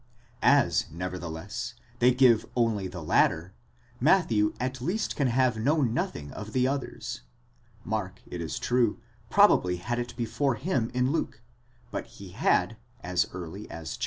[0.41, 3.53] As nevertheless they give only the latter,
[3.99, 7.21] Matthew at least can have known nothing of the others;
[7.85, 11.43] Mark, it is true, probably had it before him in Luke,
[11.91, 13.99] but he had, as early as iii.